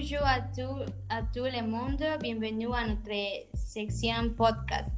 [0.00, 4.92] Bonjour à tout, à tout le monde, bienvenue à notre section podcast.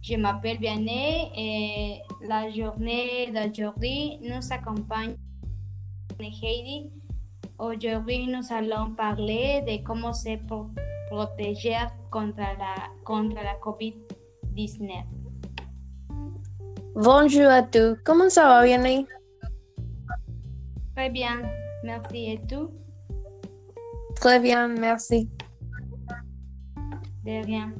[0.00, 5.16] Je m'appelle Vianney et la journée d'aujourd'hui nous accompagne
[6.20, 6.92] Heidi.
[7.58, 10.70] Aujourd'hui, nous allons parler de comment se pro-
[11.10, 11.74] protéger
[12.12, 15.02] contre la, contre la COVID-19.
[16.94, 19.04] Bonjour à tous, comment ça va, Vianney?
[20.94, 21.42] Très bien,
[21.82, 22.34] merci.
[22.34, 22.70] Et tout?
[24.24, 25.28] Très bien, merci.
[27.26, 27.74] De rien.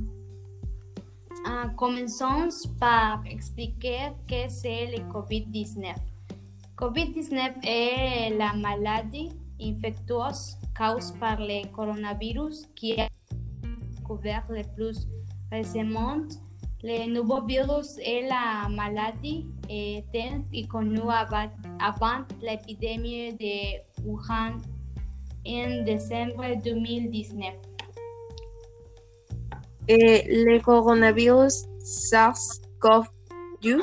[1.46, 5.94] Ah, commençons par expliquer que c'est le COVID-19.
[6.76, 13.08] COVID-19 est la maladie infectieuse causée par le coronavirus qui a
[13.96, 15.08] découvert le plus
[15.50, 16.26] récemment.
[16.82, 21.50] Le nouveau virus est la maladie éteinte et connue avant,
[21.80, 24.60] avant l'épidémie de Wuhan
[25.46, 27.54] en décembre 2019.
[29.88, 33.80] Et le coronavirus SARS-CoV-2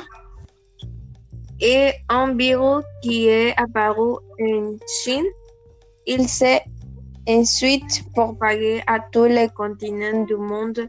[1.60, 5.26] est un virus qui est apparu en Chine.
[6.06, 6.62] Il s'est
[7.28, 10.88] ensuite propagé à tous les continents du monde,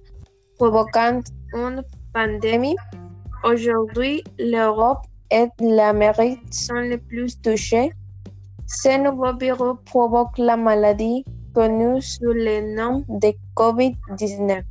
[0.58, 1.22] provoquant
[1.54, 2.76] une pandémie.
[3.44, 7.92] Aujourd'hui, l'Europe et l'Amérique sont les plus touchées.
[8.66, 14.64] Ce nouveau virus provoque la maladie connue sous le nom de COVID-19.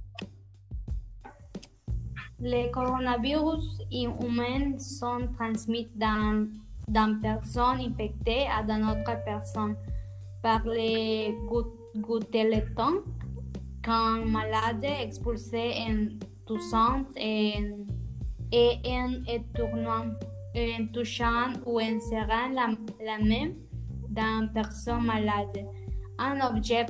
[2.41, 6.47] Les coronavirus humains sont transmis d'un
[6.89, 9.77] d'une personne infectée à une autre personne
[10.43, 13.03] par les goutt- gouttelettons
[13.85, 16.09] quand malade expulsé en
[16.45, 17.55] toussant et,
[18.51, 20.07] et en étournant,
[20.57, 22.67] en touchant ou en serrant la,
[23.05, 23.53] la main
[24.13, 25.67] d'une personne malade.
[26.19, 26.87] Un objet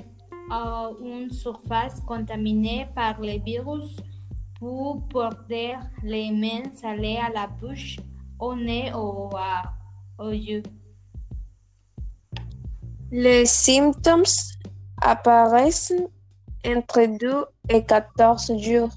[0.51, 3.97] à une surface contaminée par le virus
[4.59, 7.97] pour porter les mains salées à la bouche,
[8.39, 9.31] au nez ou
[10.19, 10.63] aux yeux.
[13.11, 14.25] Les symptômes
[15.01, 15.93] apparaissent
[16.67, 18.91] entre 2 et 14 jours,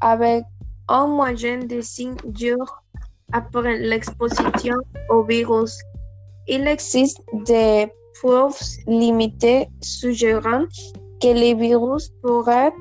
[0.00, 0.44] avec
[0.88, 2.82] en moyenne de 5 jours
[3.32, 4.76] après l'exposition
[5.08, 5.78] au virus.
[6.48, 7.86] Il existe des
[8.20, 10.64] preuves limitées suggérant
[11.20, 12.72] que le virus pourrait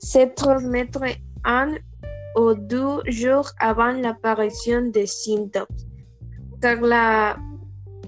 [0.00, 1.00] se transmettre
[1.44, 1.74] un
[2.36, 5.66] ou deux jours avant l'apparition des symptômes,
[6.60, 7.36] car la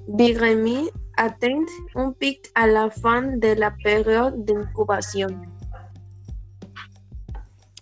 [0.09, 1.65] virémie atteint
[1.95, 5.29] un pic à la fin de la période d'incubation.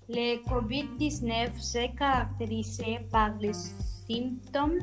[0.09, 4.78] Le COVID-19 s'est caractérisé par les symptômes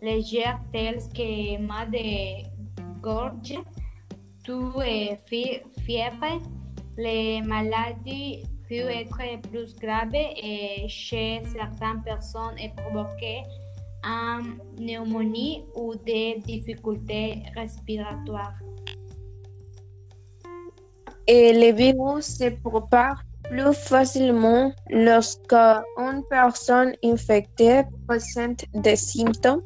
[0.00, 2.44] légers tels que mal de
[3.00, 3.58] gorge,
[4.44, 6.40] toux et fi- fièvre.
[6.96, 13.42] Les maladies peuvent être plus graves et chez certaines personnes et provoquer
[14.04, 18.58] une pneumonie ou des difficultés respiratoires.
[21.26, 22.50] Et virus se
[23.50, 29.62] plus facilement lorsque une personne infectée présente des symptômes,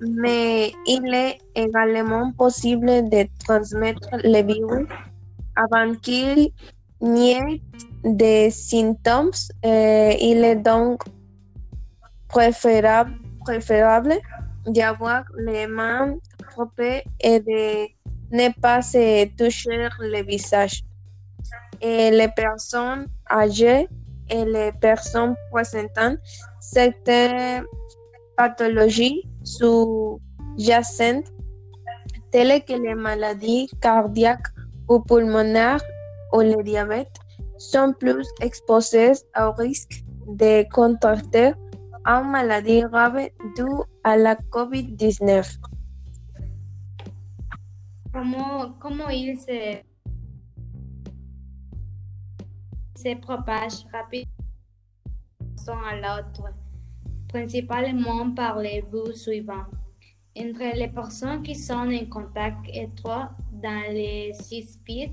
[0.00, 4.88] mais il est également possible de transmettre le virus
[5.56, 6.50] avant qu'il
[7.00, 7.60] n'y ait
[8.04, 9.32] des symptômes.
[9.64, 11.02] Il est donc
[12.28, 14.14] préférable, préférable
[14.66, 16.16] d'avoir les mains
[16.50, 17.86] propres et de
[18.30, 20.82] ne pas se toucher le visage.
[21.82, 23.88] Les personnes âgées
[24.28, 26.14] et les personnes présentant
[26.60, 27.64] certaines
[28.36, 31.32] pathologies sous-jacentes,
[32.30, 34.48] telles que les maladies cardiaques
[34.88, 35.82] ou pulmonaires
[36.32, 37.16] ou le diabète,
[37.58, 41.52] sont plus exposées au risque de contracter
[42.06, 45.58] une maladie grave due à la COVID-19.
[48.12, 49.38] Comment, il
[53.02, 54.30] se, propage rapidement
[55.90, 56.52] à l'autre,
[57.28, 59.74] principalement par les vues suivantes.
[60.38, 65.12] Entre les personnes qui sont en contact étroit dans les six pieds,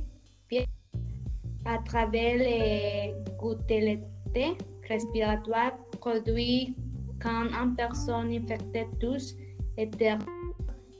[1.65, 4.07] à travers les gouttelettes
[4.87, 6.75] respiratoires produits
[7.21, 9.35] quand une personne infectée tousse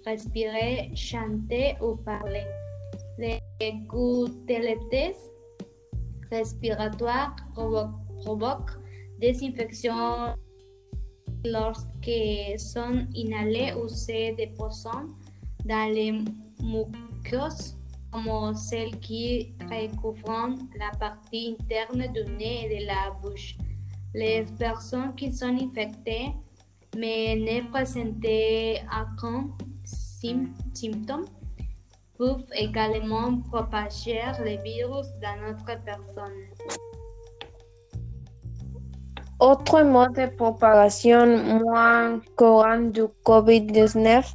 [0.05, 2.45] respirer, chanter ou parler.
[3.17, 3.39] Les
[3.87, 5.17] gouttelettes
[6.31, 7.91] respiratoires provo-
[8.23, 8.79] provoquent
[9.19, 10.35] des infections
[11.45, 14.87] lorsqu'elles sont inhalées ou se déposent
[15.65, 16.11] dans les
[16.61, 17.75] muqueuses
[18.11, 23.57] comme celles qui recouvrent la partie interne du nez et de la bouche.
[24.13, 26.33] Les personnes qui sont infectées
[26.97, 28.25] mais ne présentent
[28.91, 29.49] aucun
[29.83, 31.25] symptôme
[32.17, 36.33] peuvent également propager le virus dans notre personne.
[39.39, 44.33] Autre mode de propagation moins courant du COVID-19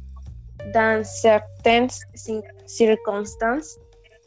[0.73, 1.89] dans certaines
[2.65, 3.77] circonstances,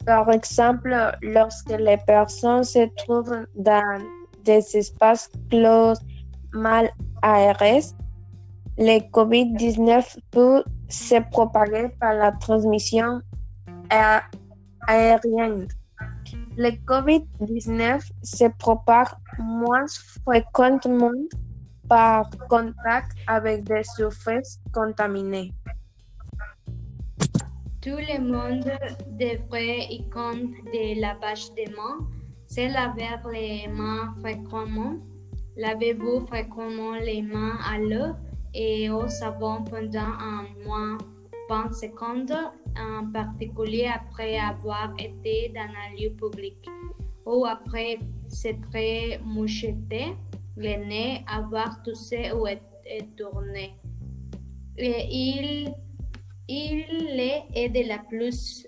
[0.05, 4.01] par exemple lorsque les personnes se trouvent dans
[4.43, 5.93] des espaces clos
[6.53, 6.91] mal
[7.23, 7.81] aérés,
[8.77, 13.19] le COVID-19 peut se propager par la transmission
[13.89, 15.67] aérienne.
[16.57, 19.07] Le COVID-19 se propage
[19.39, 19.85] moins
[20.25, 21.11] fréquemment
[21.87, 25.53] par contact avec des surfaces contaminées.
[27.81, 28.69] Tout le monde
[29.19, 32.05] devrait y compte de lavage des mains,
[32.45, 34.97] se laver les mains fréquemment,
[35.55, 38.15] lavez-vous fréquemment les mains à l'eau
[38.53, 40.97] et au savon pendant un moins
[41.49, 42.33] 20 secondes,
[42.79, 46.57] en particulier après avoir été dans un lieu public
[47.25, 50.15] ou après s'être moucheté
[50.55, 52.47] le nez, avoir toussé ou
[53.15, 53.75] tourné.
[54.77, 55.73] Et il,
[56.47, 58.65] il est de la plus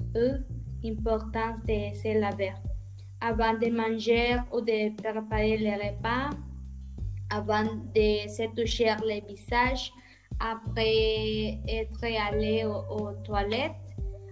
[0.84, 2.54] importance de se laver
[3.22, 6.30] avant de manger ou de préparer le repas,
[7.30, 9.92] avant de se toucher le visage,
[10.40, 13.89] après être allé aux, toilettes,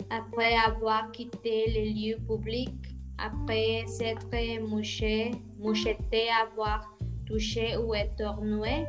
[0.10, 6.96] après avoir quitté les lieux publics, après s'être mouché, moucheté, avoir
[7.26, 8.86] touché ou éternué,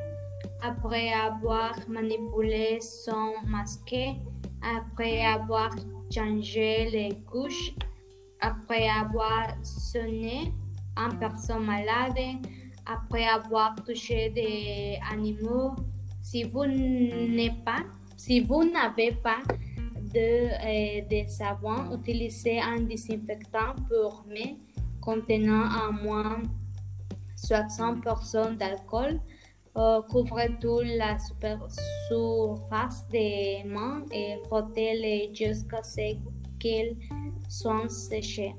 [0.62, 3.96] après avoir manipulé son masque,
[4.62, 5.74] après avoir
[6.12, 7.74] changé les couches,
[8.40, 10.52] après avoir sonné
[10.96, 12.40] en personne malade,
[12.86, 15.74] après avoir touché des animaux
[16.20, 17.82] si vous n'avez pas,
[18.16, 19.40] si vous n'avez pas
[20.14, 24.56] de, euh, de savon, utilisez un désinfectant pour mains
[25.00, 26.42] contenant à moins
[27.36, 29.20] 60% d'alcool.
[29.76, 31.16] Euh, couvrez toute la
[32.08, 36.16] surface des mains et frottez-les jusqu'à ce
[36.58, 36.96] qu'elles
[37.48, 38.54] soient séchées.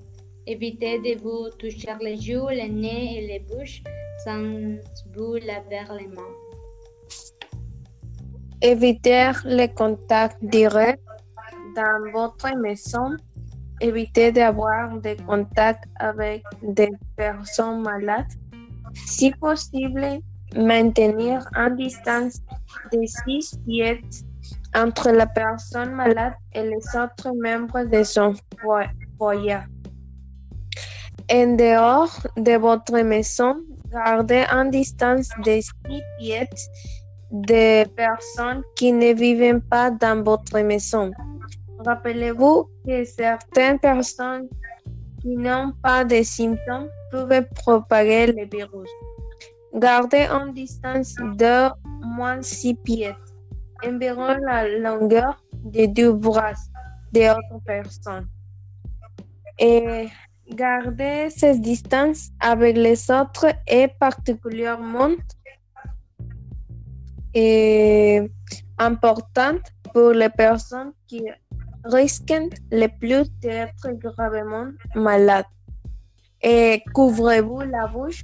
[0.48, 3.84] Évitez de vous toucher les joues, les nez et les bouches
[4.24, 4.78] sans
[5.14, 6.36] vous laver les mains.
[8.62, 11.09] Éviter les contacts directs
[11.80, 13.16] dans votre maison.
[13.82, 18.34] Évitez d'avoir des contacts avec des personnes malades.
[18.94, 20.20] Si possible,
[20.56, 22.42] maintenir une distance
[22.92, 24.02] de 6 pieds
[24.76, 28.34] entre la personne malade et les autres membres de son
[29.18, 29.60] foyer.
[31.32, 33.56] En dehors de votre maison,
[33.92, 36.50] gardez une distance de 6 pieds
[37.32, 41.12] des personnes qui ne vivent pas dans votre maison.
[41.86, 44.50] Rappelez-vous que certaines personnes
[45.22, 48.90] qui n'ont pas de symptômes peuvent propager le virus.
[49.74, 51.70] Gardez une distance de
[52.04, 53.16] moins 6 pieds,
[53.86, 56.54] environ la longueur de deux bras
[57.14, 58.28] d'autres personnes.
[59.58, 60.10] Et
[60.50, 65.16] gardez cette distance avec les autres est particulièrement
[68.78, 69.62] importante
[69.94, 71.24] pour les personnes qui
[71.86, 75.46] risquent le plus d'être gravement malades.
[76.42, 78.24] Et couvrez-vous la bouche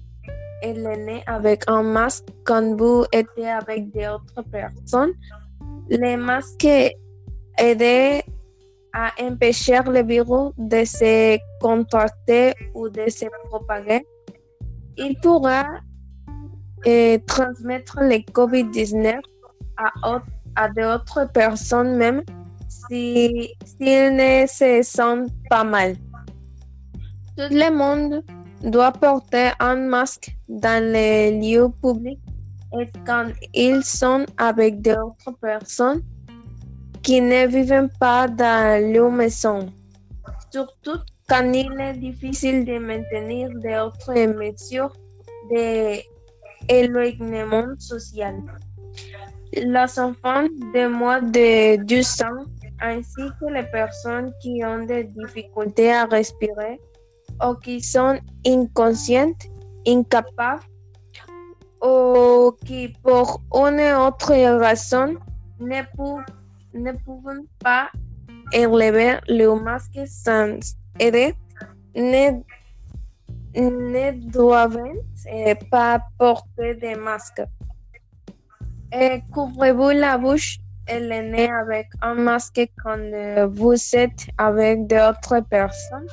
[0.62, 5.14] et le nez avec un masque quand vous êtes avec d'autres personnes.
[5.90, 6.96] Les masques
[7.58, 8.24] aident
[8.94, 14.06] à empêcher le virus de se contracter ou de se propager.
[14.98, 15.66] Il pourra
[16.86, 19.20] et transmettre le COVID-19
[19.78, 20.22] à,
[20.56, 22.24] à d'autres personnes même
[22.89, 25.96] s'ils ne se sentent pas mal.
[27.38, 28.24] Tout le monde
[28.62, 32.20] doit porter un masque dans les lieux publics
[32.80, 36.01] et quand ils sont avec d'autres personnes
[37.04, 39.72] qui ne vivent pas dans leur maison.
[40.51, 41.00] Surtout
[41.30, 44.94] quand il est difficile de maintenir d'autres mesures
[45.51, 46.00] de
[46.68, 48.36] éloignement social.
[49.54, 52.46] Les enfants de moins de 12 ans
[52.82, 56.79] ainsi que les personnes qui ont des difficultés à respirer
[57.44, 59.44] ou qui sont inconscientes,
[59.88, 60.63] incapables
[61.84, 65.15] ou qui pour une autre raison
[65.60, 66.25] ne, peuvent,
[66.74, 67.89] ne peuvent pas
[68.53, 70.60] enlever le masque sans
[71.00, 71.34] aider
[71.96, 72.41] ne,
[73.55, 74.77] ne doivent
[75.72, 77.41] pas porter de masque.
[79.32, 83.00] Couvrez-vous la bouche et le nez avec un masque quand
[83.50, 86.08] vous êtes avec d'autres personnes.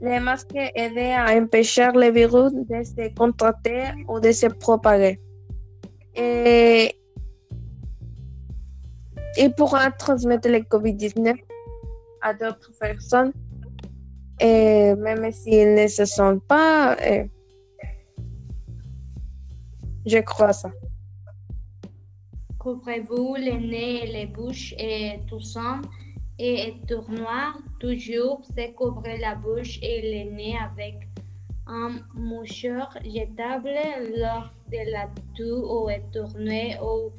[0.00, 5.20] Les masques aident à empêcher le virus de se contracter ou de se propager.
[6.14, 6.94] Et
[9.36, 11.34] il pourra transmettre le COVID-19
[12.22, 13.32] à d'autres personnes,
[14.40, 16.96] et même s'ils ne se sentent pas.
[20.06, 20.70] Je crois ça.
[22.64, 25.82] Couvrez-vous les nez et les bouches et toussant
[26.38, 26.72] et
[27.10, 27.58] noir.
[27.78, 30.94] Toujours se couvrir la bouche et les nez avec
[31.66, 33.76] un mouchoir jetable
[34.16, 37.12] lors de la toux ou tourner ou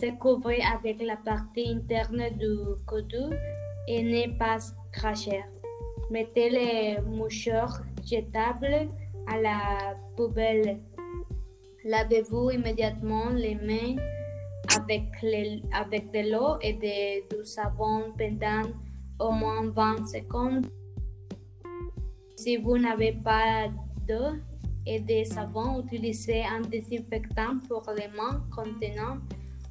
[0.00, 2.54] se couvrir avec la partie interne du
[2.86, 3.36] coude
[3.88, 4.58] et ne pas
[4.92, 5.42] cracher.
[6.08, 8.88] Mettez les mouchoirs jetables
[9.26, 10.78] à la poubelle.
[11.84, 13.96] Lavez-vous immédiatement les mains
[14.76, 15.04] avec,
[15.72, 16.74] avec de l'eau et
[17.30, 18.68] du savon pendant
[19.18, 20.66] au moins 20 secondes.
[22.36, 23.68] Si vous n'avez pas
[24.06, 24.36] d'eau
[24.86, 29.18] et de savon, utilisez un désinfectant pour les mains contenant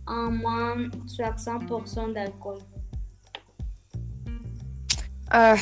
[0.06, 2.60] en moins 60% d'alcool.
[5.30, 5.56] Ah,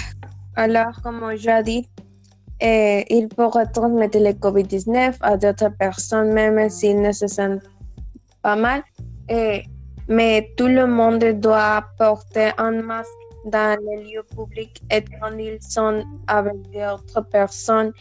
[0.55, 1.89] alors, comme j'ai dit,
[2.59, 7.63] eh, il pourrait transmettre le COVID-19 à d'autres personnes, même s'ils ne se sentent
[8.41, 8.83] pas mal.
[9.29, 9.63] Eh,
[10.07, 13.09] mais tout le monde doit porter un masque
[13.45, 17.91] dans les lieux publics et quand ils sont avec d'autres personnes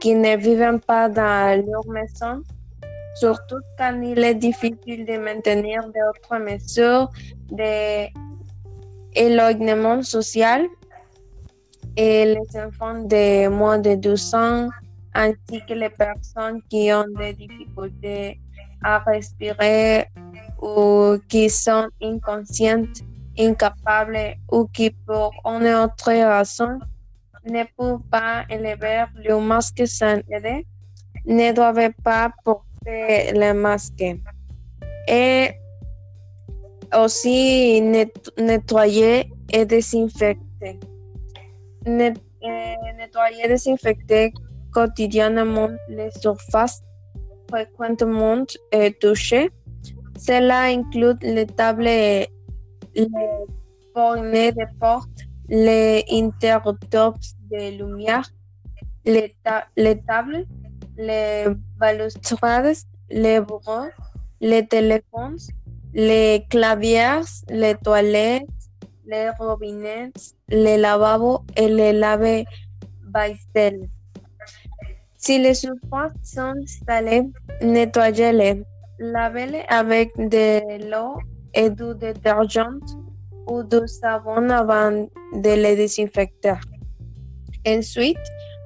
[0.00, 2.42] qui ne vivent pas dans leur maison
[3.16, 7.10] surtout quand il est difficile de maintenir d'autres mesures
[9.14, 10.66] d'éloignement social.
[11.96, 14.68] Et les enfants de moins de 12 ans
[15.14, 18.38] ainsi que les personnes qui ont des difficultés
[18.84, 20.04] à respirer
[20.66, 22.98] ou qui sont inconscientes,
[23.38, 26.78] incapables ou qui pour une autre raison
[27.44, 30.66] ne peuvent pas élever le masque sans aider,
[31.24, 34.04] ne doivent pas porter le masque.
[35.08, 35.50] Et
[36.94, 40.80] aussi nettoyer et désinfecter.
[41.86, 42.20] Net,
[42.98, 44.32] nettoyer et désinfecter
[44.72, 46.82] quotidiennement les surfaces
[47.48, 48.44] fréquemment
[49.00, 49.50] touchées.
[50.18, 52.28] Cela inclut les tables, les
[53.94, 55.08] bornes de porte,
[55.48, 57.14] les interrupteurs
[57.50, 58.28] de lumière,
[59.04, 59.34] les,
[59.76, 60.46] les tables,
[60.96, 61.44] les
[61.76, 62.76] balustrades,
[63.10, 63.88] les bureaux,
[64.40, 65.38] les téléphones,
[65.92, 68.48] les claviers, les toilettes,
[69.06, 70.12] les robinets,
[70.48, 73.88] les lavabos et les lave-vaisselle.
[75.16, 77.30] Si les surfaces sont installées,
[77.60, 78.64] nettoyez-les.
[78.98, 81.18] Lavez-les avec de l'eau
[81.54, 82.80] et du détergent
[83.46, 86.54] ou du savon avant de les désinfecter.
[87.66, 88.18] Ensuite,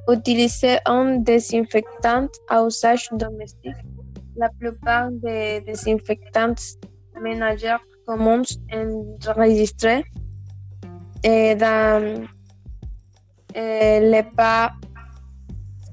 [0.09, 3.77] Utilisez un désinfectant à usage domestique.
[4.37, 6.55] La plupart des désinfectants
[7.21, 8.43] ménagers communs
[9.29, 10.05] enregistrés
[11.23, 12.29] et dans
[13.55, 14.73] les pas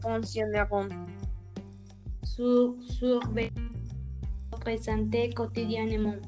[0.02, 0.88] fonctionneront.
[2.24, 3.52] Surveillez
[4.68, 6.20] présenter quotidiennement.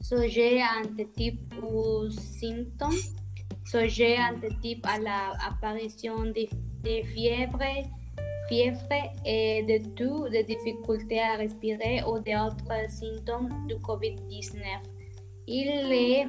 [0.00, 3.02] Soyez attentif aux symptômes
[3.66, 6.48] Soyez attentif à l'apparition de,
[6.84, 7.60] de fièvre,
[8.48, 14.54] fièvre et de tout, de difficultés à respirer ou d'autres symptômes du COVID-19.
[15.48, 16.28] Il est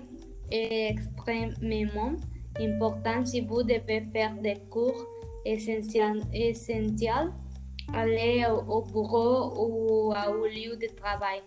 [0.51, 2.15] extrêmement
[2.59, 5.05] important si vous devez faire des cours
[5.45, 7.31] essentiels, essentiels
[7.93, 11.41] aller au, bureau ou au lieu de travail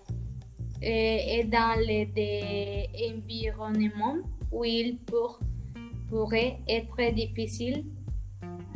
[0.83, 4.19] et, dans les environnements
[4.51, 4.99] où il
[6.09, 7.85] pourrait être difficile,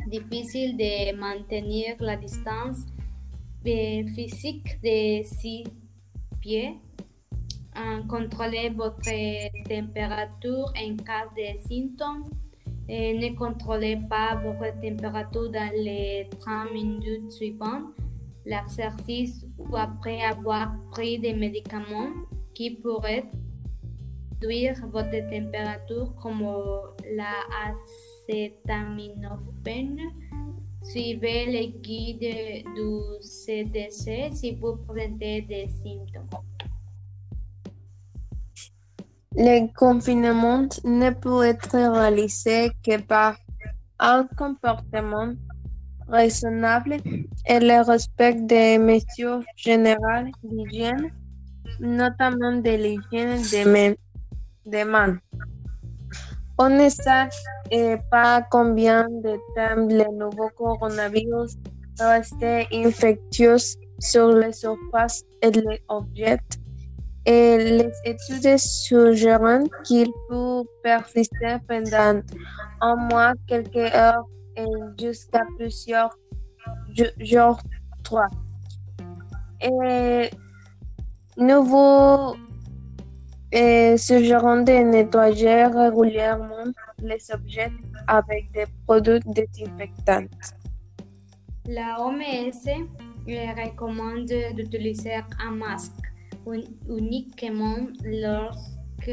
[0.08, 2.86] difficile de maintenir la distance
[3.64, 5.64] physique de six
[6.40, 6.78] pieds.
[8.08, 9.10] Contrôlez votre
[9.68, 12.30] température en cas de symptômes.
[12.88, 17.94] Et ne contrôlez pas votre température dans les 30 minutes suivantes
[18.46, 22.12] l'exercice ou après avoir pris des médicaments
[22.54, 23.24] qui pourraient
[24.40, 26.42] réduire votre température comme
[27.16, 27.34] la
[28.28, 30.00] acétaminophène.
[30.82, 32.90] Suivez les guides du
[33.20, 36.55] CDC si vous présentez des symptômes.
[39.34, 43.36] Le confinement ne peut être réalisé que par
[43.98, 45.32] un comportement
[46.08, 46.96] raisonnable
[47.48, 51.10] et le respect des mesures générales d'hygiène,
[51.80, 53.94] notamment de l'hygiène
[54.64, 55.18] des mains.
[56.58, 61.56] On ne sait pas combien de temps le nouveau coronavirus
[62.00, 63.56] reste infectieux
[63.98, 66.38] sur les surfaces et les objets.
[67.26, 72.22] Et les études suggèrent qu'il peut persister pendant
[72.80, 74.24] un mois, quelques heures
[74.56, 74.64] et
[75.00, 76.16] jusqu'à plusieurs
[77.18, 77.58] jours.
[78.04, 78.28] Trois.
[79.60, 80.30] Et
[81.36, 82.36] nouveau
[83.50, 86.70] et suggérant de nettoyer régulièrement
[87.02, 87.72] les objets
[88.06, 90.28] avec des produits désinfectants.
[91.68, 92.52] La OMS
[93.26, 95.92] recommande d'utiliser un masque
[96.88, 99.10] uniquement lorsque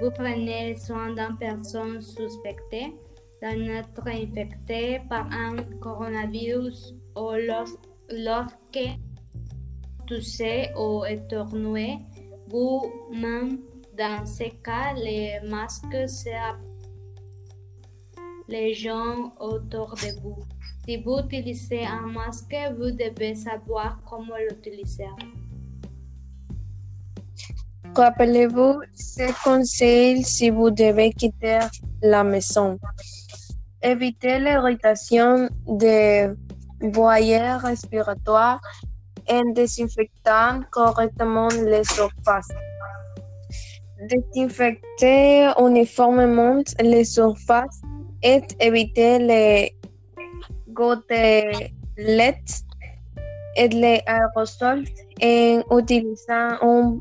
[0.00, 2.94] vous prenez soin d'une personne suspectée
[3.52, 7.30] d'être infectée par un coronavirus ou
[8.10, 8.88] lorsque
[10.06, 11.98] toussez ou éternuez
[12.48, 13.60] vous-même.
[13.96, 16.58] Dans ces cas, les masques servent
[18.48, 20.38] les gens autour de vous.
[20.84, 25.06] Si vous utilisez un masque, vous devez savoir comment l'utiliser.
[27.96, 31.60] Rappelez-vous ces conseils si vous devez quitter
[32.02, 32.76] la maison.
[33.82, 36.28] Évitez l'irritation des
[36.80, 38.60] voies respiratoires
[39.30, 42.48] en désinfectant correctement les surfaces.
[44.08, 47.80] Désinfecter uniformément les surfaces
[48.22, 49.76] et éviter les
[50.70, 51.70] gouttelettes
[53.56, 54.84] et les aérosols
[55.22, 56.98] en utilisant un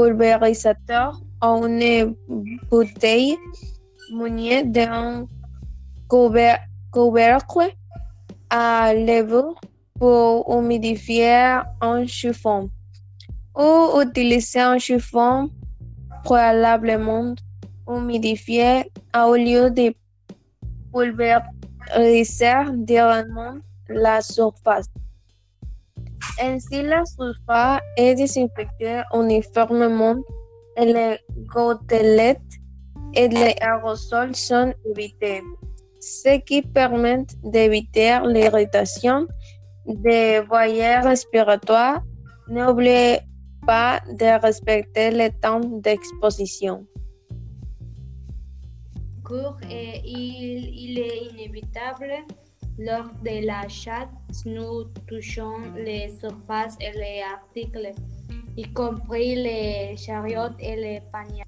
[0.00, 2.14] pulvérisateur ou une
[2.70, 3.36] bouteille
[4.12, 5.26] munie d'un
[6.08, 7.74] couvercle
[8.48, 9.60] à levure
[9.98, 12.70] pour humidifier un chiffon
[13.54, 15.50] ou utiliser un chiffon
[16.24, 17.34] préalablement
[17.86, 19.94] humidifié au lieu de
[20.92, 23.54] pulvériser directement
[23.88, 24.86] la surface.
[26.42, 30.16] Ainsi, la surface est désinfectée uniformément
[30.76, 31.18] et les
[31.52, 32.40] gouttelettes
[33.14, 35.42] et les aérosols sont évités,
[36.00, 39.26] ce qui permet d'éviter l'irritation
[39.86, 42.02] de voies respiratoires,
[42.48, 43.20] n'oubliez
[43.66, 46.86] pas de respecter le temps d'exposition.
[49.70, 52.10] Et il, il, est inévitable
[52.80, 54.08] lors de la chatte,
[54.46, 57.92] nous touchons les surfaces et les articles,
[58.56, 61.44] y compris les chariots et les paniers.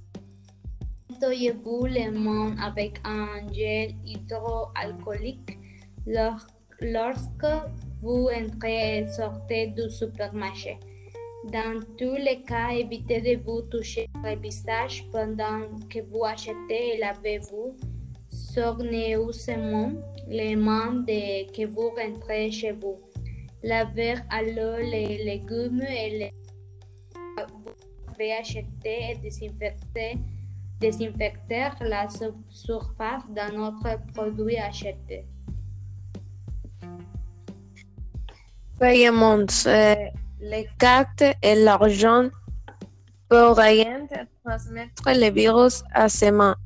[1.11, 5.59] Nettoyez-vous les mains avec un gel hydroalcoolique
[6.07, 7.53] lorsque
[8.03, 10.79] vous entrez et sortez du supermarché.
[11.51, 16.99] Dans tous les cas, évitez de vous toucher le visage pendant que vous achetez et
[16.99, 17.75] lavez-vous
[18.29, 19.92] soigneusement
[20.33, 22.99] les mains dès que vous rentrez chez vous.
[23.62, 26.33] Lavez à l'eau les légumes et les
[27.37, 27.73] vous
[28.14, 30.18] avez acheté et désinfecter,
[30.81, 32.07] désinfecter la
[32.49, 35.25] surface d'un autre produit acheté.
[38.83, 39.47] paiement,
[40.40, 42.29] les cartes et l'argent
[43.29, 43.87] pourraient
[44.45, 46.57] transmettre le virus à ses mains.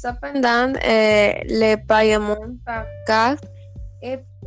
[0.00, 3.44] Cependant, le paiement par carte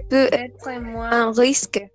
[0.10, 1.92] peut être moins risqué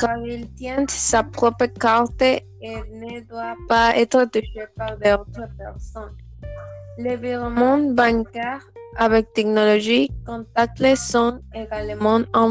[0.00, 6.16] car il tient sa propre carte et ne doit pas être touché par d'autres personnes.
[6.98, 12.48] Les virements bancaires avec technologie contactless sont également un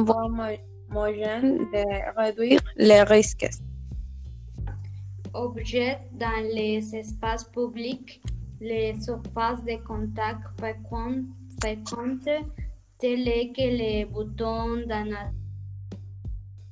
[0.90, 1.84] moyen de
[2.20, 3.50] réduire les risques.
[5.34, 8.22] Objets dans les espaces publics,
[8.62, 12.30] les surfaces de contact fréquentes,
[12.98, 15.32] telles que les boutons dans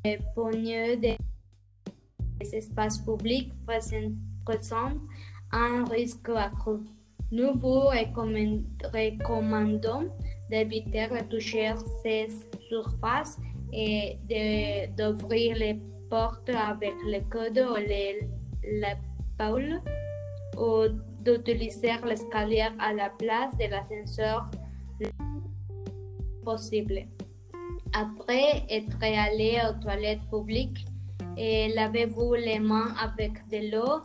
[0.03, 1.17] les poignées des
[2.53, 5.01] espaces publics présentent
[5.51, 6.79] un risque accru.
[7.31, 7.81] Nous vous
[8.93, 10.11] recommandons
[10.49, 11.73] d'éviter de toucher
[12.03, 12.27] ces
[12.69, 13.37] surfaces
[13.73, 14.17] et
[14.97, 17.75] d'ouvrir les portes avec le code ou
[18.63, 19.81] l'épaule
[20.57, 20.87] ou
[21.27, 24.49] d'utiliser l'escalier à la place de l'ascenseur
[26.43, 27.05] possible.
[27.93, 30.85] Après être allé aux toilettes publiques,
[31.37, 34.01] lavez-vous les mains avec de l'eau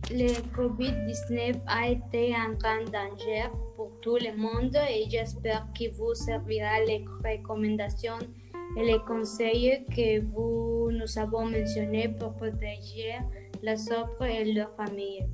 [0.09, 6.13] Le COVID-19 a été un grand danger pour tout le monde et j'espère qu'il vous
[6.13, 8.19] servira les recommandations
[8.77, 13.19] et les conseils que vous nous avons mentionnés pour protéger
[13.61, 15.27] les autres et leurs familles.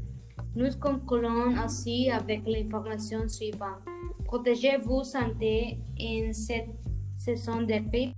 [0.55, 3.81] Nous concluons ainsi avec l'information suivante.
[4.25, 6.69] Protégez vous santé en cette
[7.15, 8.15] saison de grippe.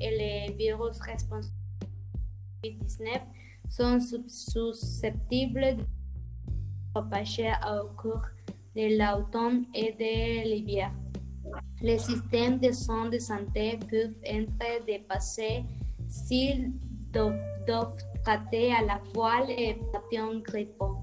[0.00, 1.54] et les virus responsables
[2.62, 3.20] de COVID-19
[3.68, 5.84] sont susceptibles de
[6.94, 8.26] propager au cours
[8.76, 10.90] de l'automne et de l'hiver.
[11.80, 12.68] Les systèmes de
[13.10, 15.64] de santé peuvent être dépassés
[16.06, 16.72] s'ils
[17.12, 20.98] doivent traiter à la fois les patients grippaux.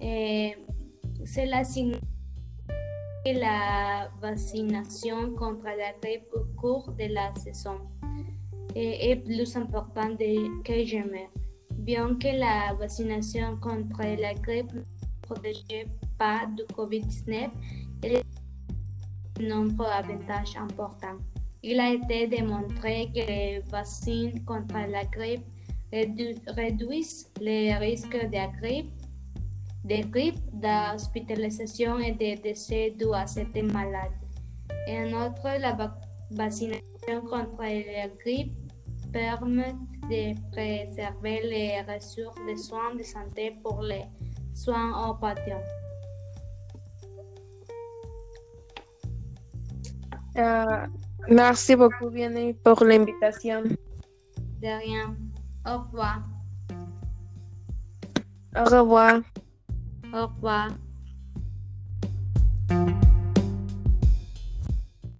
[0.00, 0.56] Et
[1.24, 2.00] cela signifie
[3.24, 7.78] que la vaccination contre la grippe au cours de la saison
[8.74, 10.18] est plus importante
[10.64, 11.28] que jamais.
[11.72, 14.82] Bien que la vaccination contre la grippe ne
[15.22, 15.64] protège
[16.18, 17.50] pas du COVID-19,
[18.04, 18.22] il y a
[19.38, 21.18] de nombreux avantages importants.
[21.62, 25.44] Il a été démontré que les vaccins contre la grippe
[25.92, 28.92] réduisent les risques de grippe,
[29.84, 34.14] de grippe, d'hospitalisation et de décès dus à cette maladie.
[34.86, 35.76] Et en outre, la
[36.30, 38.54] vaccination contre la grippe
[39.12, 39.74] permet
[40.08, 44.04] de préserver les ressources de soins de santé pour les
[44.54, 45.60] soins aux patients.
[50.36, 50.86] Uh,
[51.28, 53.62] merci beaucoup, Vianney, pour l'invitation.
[54.62, 55.16] De rien.
[55.66, 56.22] Au revoir.
[58.56, 59.20] Au revoir.
[60.12, 60.70] Au revoir.